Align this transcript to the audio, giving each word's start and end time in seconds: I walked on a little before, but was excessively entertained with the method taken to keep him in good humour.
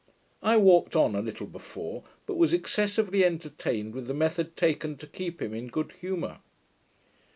I 0.41 0.57
walked 0.57 0.95
on 0.95 1.13
a 1.13 1.21
little 1.21 1.45
before, 1.45 2.03
but 2.25 2.33
was 2.35 2.53
excessively 2.53 3.23
entertained 3.23 3.93
with 3.93 4.07
the 4.07 4.15
method 4.15 4.57
taken 4.57 4.97
to 4.97 5.05
keep 5.05 5.39
him 5.39 5.53
in 5.53 5.67
good 5.67 5.91
humour. 5.91 6.39